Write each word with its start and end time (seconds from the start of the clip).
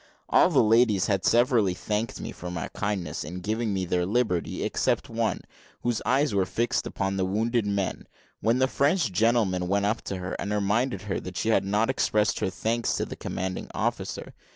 All 0.27 0.49
the 0.49 0.63
ladies 0.63 1.05
had 1.05 1.23
severally 1.23 1.75
thanked 1.75 2.19
me 2.19 2.31
for 2.31 2.49
my 2.49 2.69
kindness 2.69 3.23
in 3.23 3.39
giving 3.41 3.71
them 3.71 3.87
their 3.87 4.03
liberty, 4.03 4.63
except 4.63 5.09
one, 5.11 5.41
whose 5.83 6.01
eyes 6.07 6.33
were 6.33 6.47
fixed 6.47 6.87
upon 6.87 7.17
the 7.17 7.23
wounded 7.23 7.67
men, 7.67 8.07
when 8.39 8.57
the 8.57 8.67
French 8.67 9.11
gentleman 9.11 9.67
went 9.67 9.85
up 9.85 10.01
to 10.05 10.17
her, 10.17 10.33
and 10.39 10.51
reminded 10.51 11.03
her 11.03 11.19
that 11.19 11.37
she 11.37 11.49
had 11.49 11.65
not 11.65 11.87
expressed 11.87 12.39
her 12.39 12.49
thanks 12.49 12.95
to 12.97 13.05
the 13.05 13.15
commanding 13.15 13.67
officer. 13.75 14.33